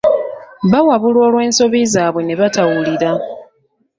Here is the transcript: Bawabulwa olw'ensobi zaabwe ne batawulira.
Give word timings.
Bawabulwa 0.71 1.21
olw'ensobi 1.27 1.79
zaabwe 1.93 2.21
ne 2.23 2.35
batawulira. 2.39 3.11